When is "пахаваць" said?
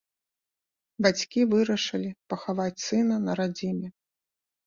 2.33-2.83